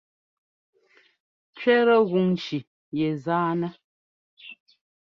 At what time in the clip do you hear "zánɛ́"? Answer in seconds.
3.23-3.71